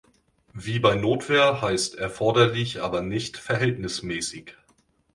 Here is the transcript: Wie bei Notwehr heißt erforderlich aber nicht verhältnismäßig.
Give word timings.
Wie 0.55 0.79
bei 0.79 0.95
Notwehr 0.95 1.61
heißt 1.61 1.93
erforderlich 1.93 2.81
aber 2.81 3.03
nicht 3.03 3.37
verhältnismäßig. 3.37 4.55